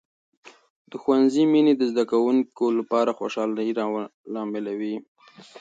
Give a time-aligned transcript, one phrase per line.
[0.89, 3.67] د ښوونځي مینې د زده کوونکو لپاره خوشحالي
[4.35, 4.95] راملوي.